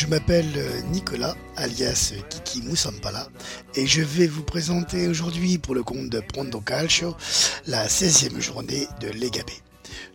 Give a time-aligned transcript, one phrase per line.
[0.00, 0.46] Je m'appelle
[0.92, 3.28] Nicolas, alias Kiki Moussampala,
[3.74, 7.14] et je vais vous présenter aujourd'hui pour le compte de Pronto Calcio
[7.66, 9.42] la 16e journée de Lega.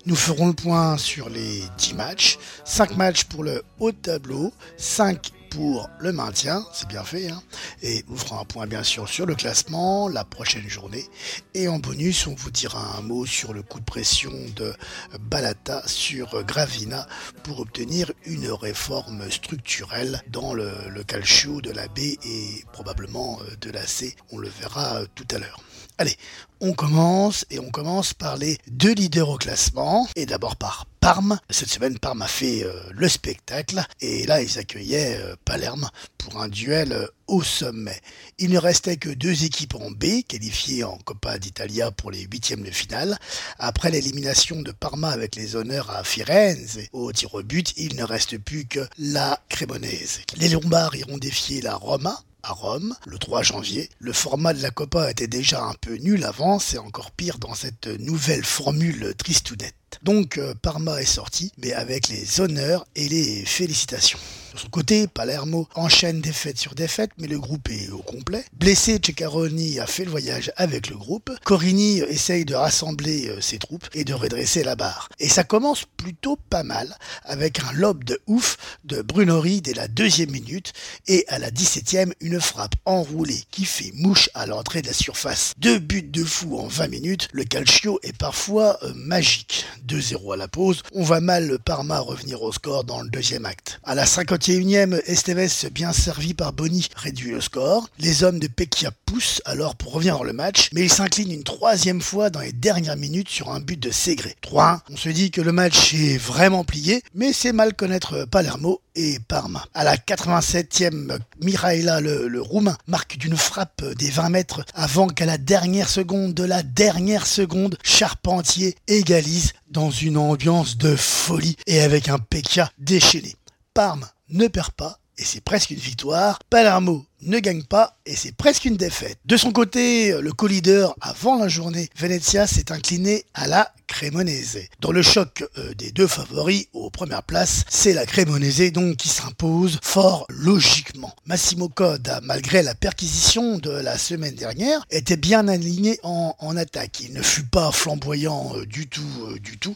[0.08, 5.32] Nous ferons le point sur les 10 matchs, 5 matchs pour le haut tableau, 5
[5.50, 7.42] pour le maintien, c'est bien fait, hein.
[7.82, 11.06] et vous ferons un point bien sûr sur le classement la prochaine journée.
[11.54, 14.74] Et en bonus, on vous dira un mot sur le coup de pression de
[15.20, 17.08] Balata sur Gravina
[17.44, 23.56] pour obtenir une réforme structurelle dans le, le calcio de la B et probablement euh,
[23.62, 24.16] de la C.
[24.32, 25.60] On le verra euh, tout à l'heure.
[25.98, 26.18] Allez,
[26.60, 31.40] on commence et on commence par les deux leaders au classement et d'abord par Parme.
[31.50, 36.42] Cette semaine, Parme a fait euh, le spectacle et là, ils accueillaient euh, Palerme pour
[36.42, 37.98] un duel euh, au sommet.
[38.40, 42.64] Il ne restait que deux équipes en B, qualifiées en Coppa d'Italia pour les huitièmes
[42.64, 43.18] de finale.
[43.58, 48.04] Après l'élimination de Parma avec les honneurs à Firenze au tir au but, il ne
[48.04, 50.22] reste plus que la Cremonese.
[50.36, 53.90] Les Lombards iront défier la Roma à Rome le 3 janvier.
[54.00, 57.54] Le format de la Copa était déjà un peu nul avant, c'est encore pire dans
[57.54, 59.76] cette nouvelle formule tristounette.
[60.04, 64.20] Donc euh, Parma est sorti, mais avec les honneurs et les félicitations.
[64.56, 68.46] De son côté, Palermo enchaîne défaite sur défaite, mais le groupe est au complet.
[68.54, 71.30] Blessé, Ceccaroni a fait le voyage avec le groupe.
[71.44, 75.10] Corini essaye de rassembler euh, ses troupes et de redresser la barre.
[75.20, 76.96] Et ça commence plutôt pas mal,
[77.26, 80.72] avec un lob de ouf de Brunori dès la deuxième minute,
[81.08, 85.54] et à la 17e, une frappe enroulée qui fait mouche à l'entrée de la surface.
[85.58, 89.66] Deux buts de fou en 20 minutes, le calcio est parfois euh, magique.
[89.86, 93.46] 2-0 à la pause, on va mal le Parma revenir au score dans le deuxième
[93.46, 93.80] acte.
[93.84, 97.90] À la 51e, Esteves, bien servi par Boni, réduit le score.
[98.00, 101.44] Les hommes de Pecchia poussent alors pour revenir dans le match, mais ils s'inclinent une
[101.44, 104.36] troisième fois dans les dernières minutes sur un but de Ségré.
[104.44, 104.80] 3-1.
[104.90, 109.20] On se dit que le match est vraiment plié, mais c'est mal connaître Palermo et
[109.28, 109.66] Parma.
[109.74, 115.26] À la 87e, Miraela, le, le roumain, marque d'une frappe des 20 mètres avant qu'à
[115.26, 121.82] la dernière seconde de la dernière seconde, Charpentier égalise dans une ambiance de folie et
[121.82, 123.36] avec un Pekka déchaîné.
[123.74, 126.40] Parme ne perd pas et c'est presque une victoire.
[126.50, 129.18] Palermo ne gagne pas et c'est presque une défaite.
[129.26, 134.68] De son côté, le co-leader avant la journée, Venezia s'est incliné à la Cremonese.
[134.80, 139.10] Dans le choc euh, des deux favoris aux premières places, c'est la Cremonese donc qui
[139.10, 141.14] s'impose fort logiquement.
[141.26, 147.02] Massimo Coda, malgré la perquisition de la semaine dernière, était bien aligné en, attaque.
[147.02, 149.76] Il ne fut pas flamboyant euh, du tout, euh, du tout.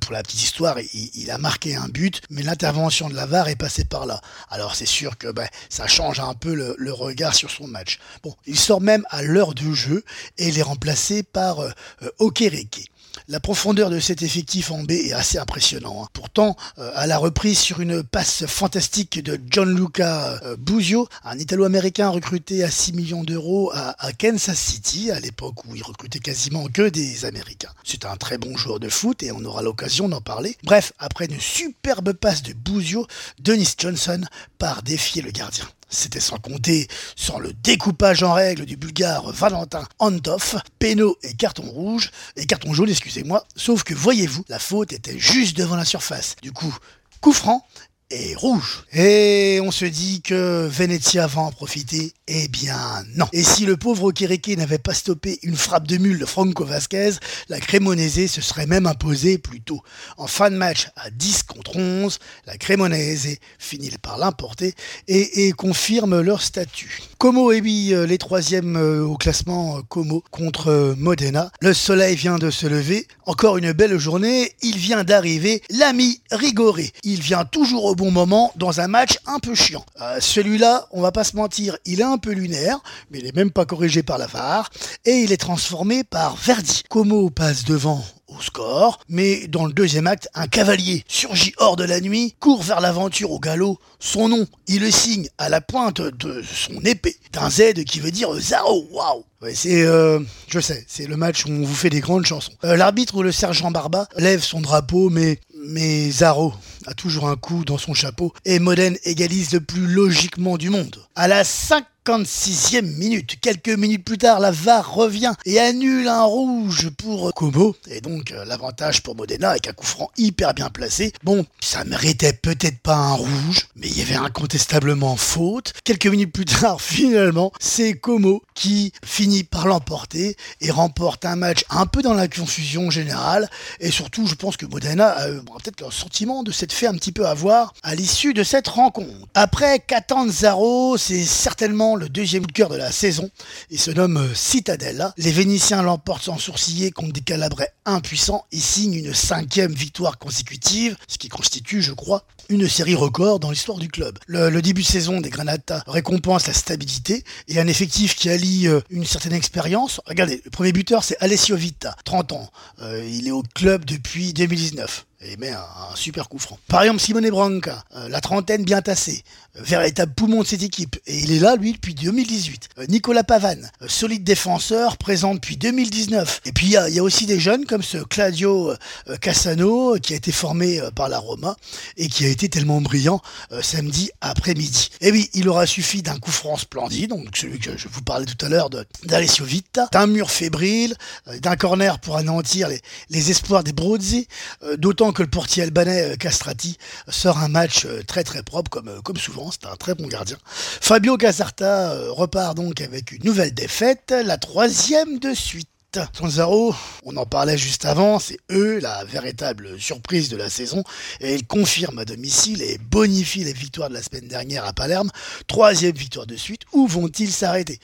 [0.00, 3.48] Pour la petite histoire, il, il, a marqué un but, mais l'intervention de la VAR
[3.48, 4.20] est passée par là.
[4.50, 7.98] Alors c'est sûr que ben, ça change un peu le, regard sur son match.
[8.22, 10.04] Bon, il sort même à l'heure de jeu
[10.38, 11.70] et il est remplacé par euh,
[12.18, 12.90] Okereke.
[13.28, 16.02] La profondeur de cet effectif en B est assez impressionnant.
[16.04, 16.08] Hein.
[16.12, 22.08] Pourtant, euh, à la reprise sur une passe fantastique de Gianluca euh, Buzio, un Italo-américain
[22.08, 26.66] recruté à 6 millions d'euros à, à, Kansas City, à l'époque où il recrutait quasiment
[26.66, 27.72] que des Américains.
[27.84, 30.56] C'est un très bon joueur de foot et on aura l'occasion d'en parler.
[30.64, 33.06] Bref, après une superbe passe de Buzio,
[33.38, 34.22] Dennis Johnson
[34.58, 35.68] part défier le gardien.
[35.90, 36.86] C'était sans compter
[37.16, 42.72] sur le découpage en règle du bulgare Valentin Antov, péno et carton rouge, et carton
[42.72, 46.36] jaune, excusez-moi, sauf que voyez-vous, la faute était juste devant la surface.
[46.42, 46.74] Du coup,
[47.20, 47.66] coup franc,
[48.10, 48.84] et rouge.
[48.92, 52.12] Et on se dit que Venezia va en profiter.
[52.26, 53.26] Eh bien non.
[53.32, 57.12] Et si le pauvre Okereke n'avait pas stoppé une frappe de mule de Franco Vasquez,
[57.48, 59.82] la Cremonese se serait même imposée plus tôt.
[60.16, 64.74] En fin de match à 10 contre 11, la Cremonese finit par l'importer
[65.08, 67.02] et, confirme leur statut.
[67.18, 71.50] Como et lui, les troisièmes au classement Como contre Modena.
[71.60, 73.06] Le soleil vient de se lever.
[73.26, 74.52] Encore une belle journée.
[74.62, 76.92] Il vient d'arriver l'ami Rigoré.
[77.02, 79.84] Il vient toujours au moment dans un match un peu chiant.
[80.00, 82.78] Euh, Celui-là, on va pas se mentir, il est un peu lunaire,
[83.10, 84.70] mais il est même pas corrigé par la VAR,
[85.04, 86.84] et il est transformé par Verdi.
[86.88, 91.84] Como passe devant au score, mais dans le deuxième acte, un cavalier surgit hors de
[91.84, 93.78] la nuit, court vers l'aventure au galop.
[93.98, 98.12] Son nom, il le signe à la pointe de son épée, d'un Z qui veut
[98.12, 102.00] dire Zaro, waouh c'est, euh, je sais, c'est le match où on vous fait des
[102.00, 102.52] grandes chansons.
[102.64, 106.52] Euh, L'arbitre ou le sergent Barba lève son drapeau, mais, mais Zaro
[106.86, 110.96] a toujours un coup dans son chapeau et Modène égalise le plus logiquement du monde.
[111.14, 116.90] À la 56e minute, quelques minutes plus tard, la VAR revient et annule un rouge
[116.90, 121.12] pour Como et donc euh, l'avantage pour Modena avec un coup franc hyper bien placé.
[121.22, 125.72] Bon, ça méritait peut-être pas un rouge, mais il y avait incontestablement faute.
[125.84, 131.64] Quelques minutes plus tard, finalement, c'est Como qui finit par l'emporter et remporte un match
[131.70, 133.48] un peu dans la confusion générale
[133.78, 136.94] et surtout, je pense que Modena a peut-être le sentiment de cette peut-être fait un
[136.94, 139.10] petit peu avoir à l'issue de cette rencontre.
[139.34, 143.30] Après Catanzaro, c'est certainement le deuxième cœur de la saison.
[143.70, 145.12] Il se nomme Citadella.
[145.16, 150.96] Les Vénitiens l'emportent sans sourciller contre des Calabrais impuissants et signent une cinquième victoire consécutive,
[151.08, 154.18] ce qui constitue, je crois, une série record dans l'histoire du club.
[154.26, 158.80] Le, début de saison des Granata récompense la stabilité et un effectif qui allie euh,
[158.90, 160.00] une certaine expérience.
[160.06, 162.50] Regardez, le premier buteur c'est Alessio Vita, 30 ans.
[162.82, 165.64] Euh, il est au club depuis 2019 et met un,
[165.94, 166.58] super coup franc.
[166.68, 169.22] Par exemple, Simone Branca, euh, la trentaine bien tassée,
[169.56, 172.68] euh, véritable poumon de cette équipe, et il est là, lui, depuis 2018.
[172.78, 176.40] Euh, Nicolas Pavane, solide défenseur, présent depuis 2019.
[176.46, 178.72] Et puis, il y, a, aussi des jeunes comme ce Claudio
[179.20, 181.56] Cassano, qui a été formé par la Roma,
[181.96, 183.20] et qui a été tellement brillant
[183.62, 184.90] samedi après-midi.
[185.00, 188.26] Et oui, il aura suffi d'un coup franc splendide, donc celui que je vous parlais
[188.26, 188.70] tout à l'heure
[189.04, 190.94] d'Alessio Vita, d'un mur fébrile,
[191.38, 194.28] d'un corner pour anéantir les, espoirs des Brozzi,
[194.76, 196.78] d'autant que le portier albanais euh, Castrati
[197.08, 200.06] sort un match euh, très très propre comme, euh, comme souvent, c'est un très bon
[200.06, 200.36] gardien.
[200.44, 205.68] Fabio Casarta repart donc avec une nouvelle défaite, la troisième de suite.
[206.12, 206.72] Sanzaro,
[207.04, 210.84] on en parlait juste avant, c'est eux la véritable surprise de la saison.
[211.20, 215.10] Et ils confirment à domicile et bonifient les victoires de la semaine dernière à Palerme.
[215.48, 217.80] Troisième victoire de suite, où vont-ils s'arrêter?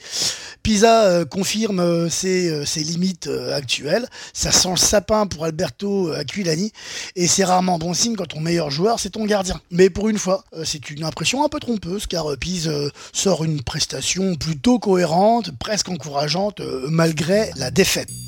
[0.63, 6.11] Pisa euh, confirme euh, ses, euh, ses, limites actuelles, ça sent le sapin pour Alberto
[6.11, 6.71] Aquilani.
[7.17, 9.59] Et c'est rarement bon signe quand ton meilleur joueur c'est ton gardien.
[9.69, 12.71] Mais pour une fois, c'est une impression un peu trompeuse car Pise
[13.11, 18.26] sort une prestation plutôt cohérente, presque encourageante malgré la défaite set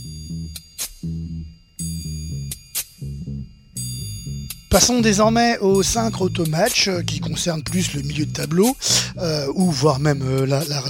[4.70, 8.78] Passons désormais aux 5 automatchs euh, qui concernent plus le milieu de tableau,
[9.18, 10.84] euh, ou voire même euh, la, la,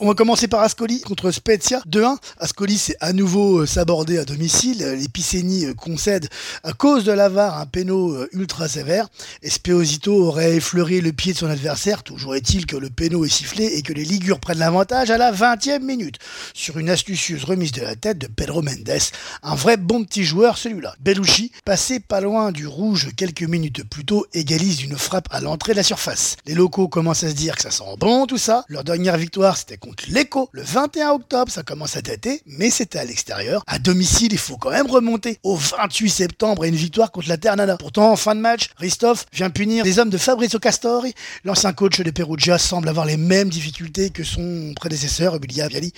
[0.00, 2.16] On va commencer par Ascoli contre Spezia 2-1.
[2.38, 4.78] Ascoli s'est à nouveau sabordé à domicile.
[4.96, 6.28] Les Piceni concèdent
[6.62, 9.08] à cause de l'avare un péno ultra sévère.
[9.42, 12.04] Espeosito aurait effleuré le pied de son adversaire.
[12.04, 15.32] Toujours est-il que le péno est sifflé et que les Ligures prennent l'avantage à la
[15.32, 16.18] 20e minute
[16.54, 19.00] sur une astucieuse remise de la tête de Pedro Mendes.
[19.42, 20.94] Un vrai bon petit joueur celui-là.
[21.00, 22.68] Belushi, passé pas loin du
[23.08, 26.36] quelques minutes plus tôt égalise une frappe à l'entrée de la surface.
[26.46, 28.64] Les locaux commencent à se dire que ça sent bon tout ça.
[28.68, 32.98] Leur dernière victoire c'était contre l'Echo le 21 octobre, ça commence à dater, mais c'était
[32.98, 33.62] à l'extérieur.
[33.66, 37.36] À domicile, il faut quand même remonter au 28 septembre et une victoire contre la
[37.36, 37.76] Ternana.
[37.76, 41.14] Pourtant, en fin de match, Christophe vient punir les hommes de Fabrizio Castori.
[41.44, 45.92] L'ancien coach de Perugia semble avoir les mêmes difficultés que son prédécesseur, Emilia Viali,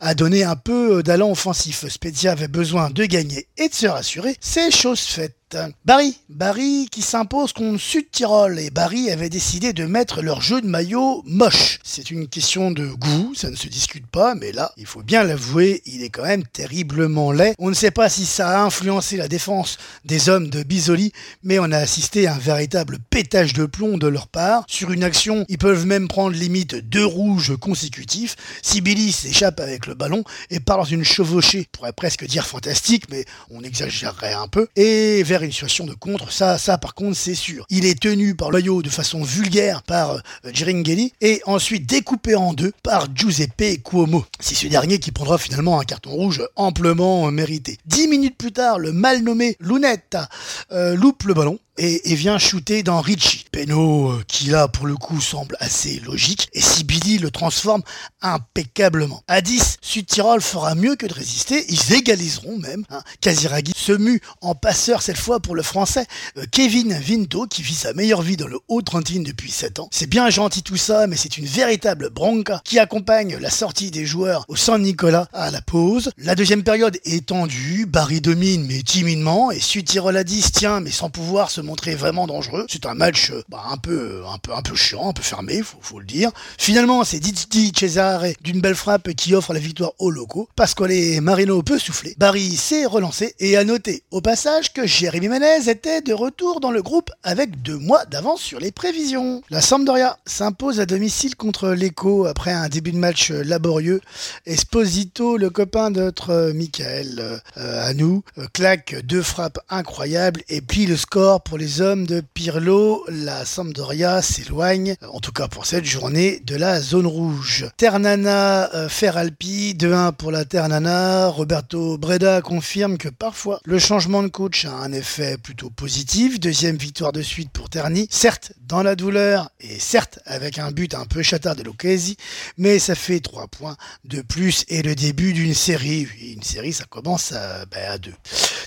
[0.00, 1.86] a donné un peu d'allant offensif.
[1.88, 4.36] Spezia avait besoin de gagner et de se rassurer.
[4.40, 5.43] C'est chose faite.
[5.84, 10.66] Barry, Barry qui s'impose contre Sud-Tirol et Barry avait décidé de mettre leur jeu de
[10.66, 11.78] maillot moche.
[11.84, 15.22] C'est une question de goût, ça ne se discute pas, mais là, il faut bien
[15.22, 17.54] l'avouer, il est quand même terriblement laid.
[17.58, 21.12] On ne sait pas si ça a influencé la défense des hommes de Bisoli,
[21.42, 24.64] mais on a assisté à un véritable pétage de plomb de leur part.
[24.66, 28.36] Sur une action, ils peuvent même prendre limite deux rouges consécutifs.
[28.62, 32.46] Si Billy s'échappe avec le ballon et part dans une chevauchée, on pourrait presque dire
[32.46, 36.94] fantastique, mais on exagérerait un peu, et vers une situation de contre, ça, ça par
[36.94, 37.66] contre c'est sûr.
[37.70, 40.20] Il est tenu par Loyo de façon vulgaire par euh,
[40.52, 44.24] Giringhelli et ensuite découpé en deux par Giuseppe Cuomo.
[44.40, 47.78] C'est ce dernier qui prendra finalement un carton rouge amplement mérité.
[47.86, 50.28] Dix minutes plus tard, le mal nommé Lunetta
[50.72, 53.44] euh, loupe le ballon et, vient shooter dans Richie.
[53.52, 57.82] Peno, euh, qui là pour le coup semble assez logique, et Sibili le transforme
[58.20, 59.22] impeccablement.
[59.28, 62.84] À 10, Sud-Tirol fera mieux que de résister, ils égaliseront même.
[62.90, 63.02] Hein.
[63.20, 67.74] Kaziragi se mue en passeur cette fois pour le français euh, Kevin Vinto, qui vit
[67.74, 69.88] sa meilleure vie dans le Haut-Trentine depuis 7 ans.
[69.92, 74.06] C'est bien gentil tout ça, mais c'est une véritable bronca qui accompagne la sortie des
[74.06, 76.10] joueurs au San Nicolas à la pause.
[76.18, 80.90] La deuxième période est tendue, Barry domine mais timidement, et Sud-Tirol à 10 tient mais
[80.90, 82.66] sans pouvoir se montrer vraiment dangereux.
[82.68, 85.62] C'est un match euh, bah, un, peu, un, peu, un peu chiant, un peu fermé,
[85.62, 86.30] faut, faut le dire.
[86.58, 90.48] Finalement, c'est Didi Cesare d'une belle frappe qui offre la victoire aux locaux.
[90.56, 92.14] Pasquale Marino peut souffler.
[92.18, 96.70] Barry s'est relancé et a noté au passage que Jérémy Menez était de retour dans
[96.70, 99.42] le groupe avec deux mois d'avance sur les prévisions.
[99.50, 104.00] La Sampdoria s'impose à domicile contre l'Echo après un début de match laborieux.
[104.46, 110.60] Esposito, le copain de notre Michael euh, à nous, euh, claque deux frappes incroyables et
[110.60, 115.66] plie le score pour les hommes de Pirlo, la Sampdoria s'éloigne, en tout cas pour
[115.66, 117.66] cette journée, de la zone rouge.
[117.76, 121.28] Ternana euh, Feralpi, 2-1 pour la Ternana.
[121.28, 126.40] Roberto Breda confirme que parfois le changement de coach a un effet plutôt positif.
[126.40, 128.06] Deuxième victoire de suite pour Terni.
[128.10, 132.16] Certes, dans la douleur et certes avec un but un peu chatard de l'Ocasi,
[132.58, 136.08] mais ça fait 3 points de plus et le début d'une série.
[136.20, 138.14] Une série, ça commence à, ben, à deux.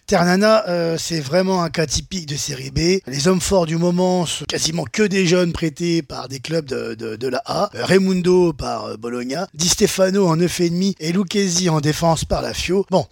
[0.08, 3.02] Ternana, euh, c'est vraiment un cas typique de série B.
[3.08, 7.28] Les hommes forts du moment sont quasiment que des jeunes prêtés par des clubs de,
[7.28, 7.70] la A.
[7.74, 12.86] Raimundo par Bologna, Di Stefano en 9,5 et Lucchesi en défense par la Fio.
[12.90, 13.06] Bon,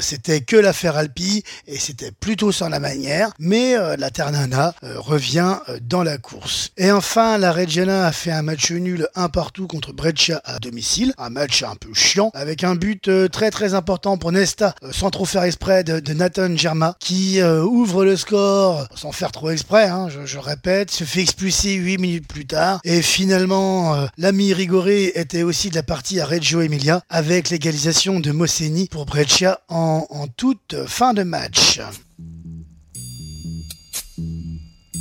[0.00, 6.02] c'était que l'affaire Alpi et c'était plutôt sans la manière, mais la Ternana revient dans
[6.02, 6.70] la course.
[6.78, 11.12] Et enfin, la Reggiana a fait un match nul un partout contre Breccia à domicile,
[11.18, 14.92] un match un peu chiant, avec un but euh, très très important pour Nesta, euh,
[14.92, 19.50] sans trop faire exprès, de, Nathan Germa, qui euh, ouvre le score, sans faire trop
[19.50, 25.12] exprès, hein, je, répète, se fait expulser 8 minutes plus tard, et finalement, l'ami Rigoré
[25.14, 30.26] était aussi de la partie à Reggio Emilia, avec l'égalisation de Mosseni pour Breccia en
[30.36, 31.80] toute fin de match.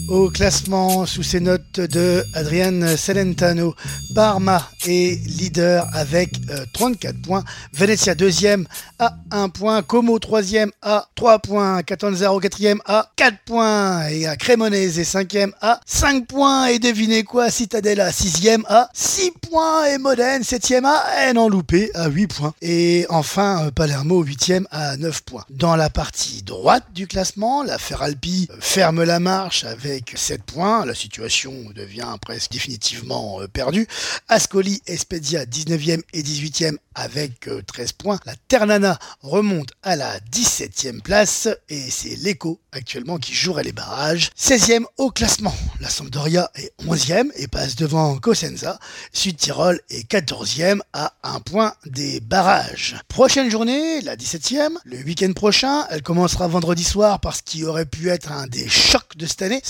[0.09, 3.75] Au classement, sous ses notes de Adrian Celentano,
[4.15, 6.31] Parma est leader avec
[6.73, 7.43] 34 euh, points.
[7.73, 8.65] Venezia deuxième
[8.99, 9.81] à 1 point.
[9.81, 11.83] Como troisième à 3 points.
[11.83, 14.07] Catanzaro quatrième à 4 points.
[14.07, 16.67] Et à Cremonese cinquième à 5 points.
[16.67, 19.85] Et devinez quoi, Citadella sixième à 6 points.
[19.87, 21.03] Et Modène septième à
[21.35, 22.53] en loupé à 8 points.
[22.61, 25.43] Et enfin, euh, Palermo huitième à 9 points.
[25.49, 30.85] Dans la partie droite du classement, la Feralpi euh, ferme la marche avec 7 points,
[30.85, 33.87] la situation devient presque définitivement euh, perdue.
[34.27, 38.19] Ascoli et Spedia 19e et 18e avec 13 euh, points.
[38.25, 44.29] La Ternana remonte à la 17e place et c'est l'Eco actuellement qui jouerait les barrages.
[44.37, 45.55] 16e au classement.
[45.79, 48.79] La Sampdoria est 11e et passe devant Cosenza.
[49.13, 52.95] Sud-Tirol est 14e à un point des barrages.
[53.07, 58.09] Prochaine journée, la 17e, le week-end prochain, elle commencera vendredi soir parce qu'il aurait pu
[58.09, 59.61] être un des chocs de cette année.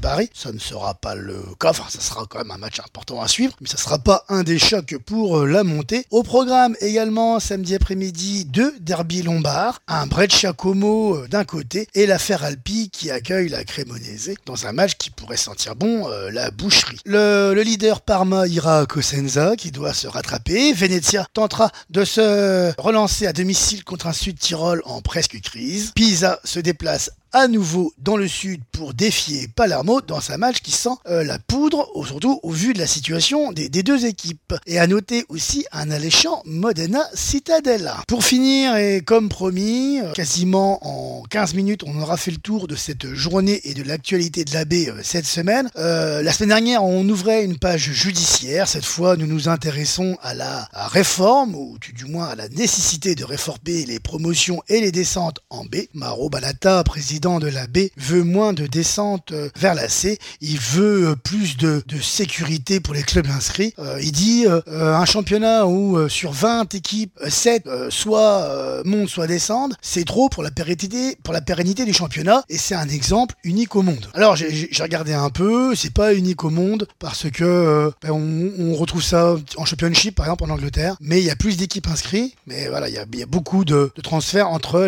[0.00, 3.20] Paris, ça ne sera pas le cas, enfin ça sera quand même un match important
[3.20, 6.06] à suivre, mais ça sera pas un des chocs pour euh, la montée.
[6.10, 12.06] Au programme également samedi après-midi deux derby lombards, un Breccia Como euh, d'un côté et
[12.06, 16.50] l'affaire Alpi qui accueille la Cremonese dans un match qui pourrait sentir bon euh, la
[16.50, 16.98] boucherie.
[17.04, 20.72] Le, leader Parma ira à Cosenza qui doit se rattraper.
[20.72, 25.92] Venezia tentera de se relancer à domicile contre un Sud-Tirol en presque crise.
[25.94, 30.70] Pisa se déplace à nouveau dans le sud pour défier Palermo dans sa match qui
[30.70, 34.54] sent euh, la poudre, surtout au vu de la situation des, deux équipes.
[34.66, 37.98] Et à noter aussi un alléchant Modena Citadella.
[38.08, 42.68] Pour finir, et comme promis, euh, quasiment en 15 minutes, on aura fait le tour
[42.68, 45.68] de cette journée et de l'actualité de la baie euh, cette semaine.
[45.74, 48.66] la semaine dernière, on ouvrait une page judiciaire.
[48.66, 53.24] Cette fois, nous nous intéressons à la réforme, ou du moins à la nécessité de
[53.24, 55.76] réformer les promotions et les descentes en B.
[55.92, 60.18] Maro Balata, président de la B veut moins de descente euh, vers la C.
[60.40, 63.74] Il veut euh, plus de, sécurité pour les clubs inscrits.
[63.78, 70.04] Euh, il dit un championnat où sur 20 équipes, 7 soit montent, soit descendent, c'est
[70.04, 72.44] trop pour la pérennité, pour la pérennité du championnat.
[72.48, 74.08] Et c'est un exemple unique au monde.
[74.14, 79.02] Alors j'ai regardé un peu, c'est pas unique au monde parce que ben, on, retrouve
[79.02, 82.34] ça en championship par exemple en Angleterre, mais il y a plus d'équipes inscrites.
[82.46, 84.82] Mais voilà, il y a, beaucoup de, transferts entre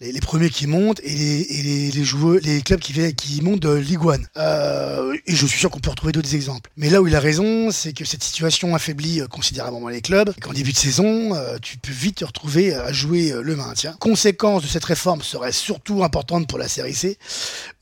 [0.00, 4.18] les, premiers qui montent et les les, joueurs, les clubs qui, montent de Ligue 1.
[4.36, 6.70] Euh, et je suis sûr qu'on peut retrouver d'autres exemples.
[6.76, 10.32] Mais là où il a raison, c'est que cette situation affaiblit euh, considérablement les clubs.
[10.40, 13.96] Qu'en début de saison, euh, tu peux vite te retrouver à jouer le maintien.
[14.00, 17.18] Conséquence de cette réforme serait surtout importante pour la série C,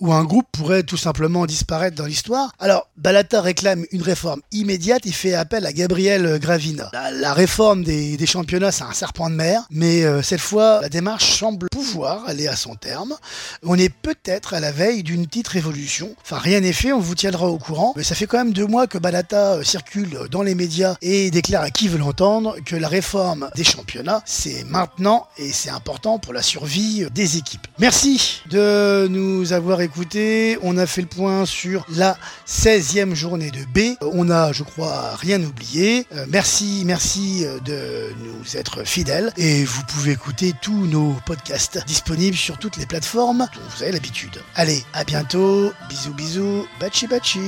[0.01, 2.53] où un groupe pourrait tout simplement disparaître dans l'histoire.
[2.59, 6.91] Alors, Balata réclame une réforme immédiate et fait appel à Gabriel Gravina.
[6.93, 11.69] La, réforme des, championnats, c'est un serpent de mer, mais cette fois, la démarche semble
[11.71, 13.15] pouvoir aller à son terme.
[13.63, 16.15] On est peut-être à la veille d'une petite révolution.
[16.23, 17.93] Enfin, rien n'est fait, on vous tiendra au courant.
[17.97, 21.31] Mais ça fait quand même deux mois que Balata euh, circule dans les médias et
[21.31, 26.19] déclare à qui veut l'entendre que la réforme des championnats, c'est maintenant et c'est important
[26.19, 27.67] pour la survie des équipes.
[27.79, 30.59] Merci de nous avoir écoutés.
[30.63, 33.97] On a fait le point sur la 16e journée de B.
[34.01, 36.07] On a, je crois, rien oublié.
[36.15, 39.33] Euh, merci, merci euh, de nous être fidèles.
[39.37, 44.43] Et vous pouvez écouter tous nos podcasts disponibles sur toutes les plateformes vous avez l'habitude.
[44.55, 45.73] Allez, à bientôt.
[45.89, 46.67] Bisous, bisous.
[46.81, 47.41] Bachi, bachi.